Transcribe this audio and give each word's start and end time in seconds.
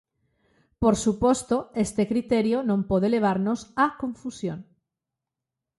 Por 0.81 0.95
suposto, 1.03 1.55
este 1.85 2.03
criterio 2.11 2.57
non 2.69 2.79
pode 2.89 3.07
levarnos 3.15 3.59
á 3.83 3.85
confusión. 4.01 4.59